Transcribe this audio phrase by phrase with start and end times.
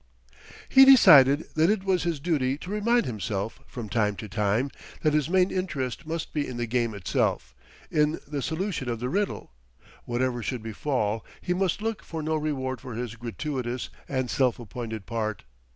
[0.67, 4.71] He decided that it was his duty to remind himself, from time to time,
[5.03, 7.53] that his main interest must be in the game itself,
[7.91, 9.51] in the solution of the riddle;
[10.05, 15.05] whatever should befall, he must look for no reward for his gratuitous and self appointed
[15.05, 15.43] part.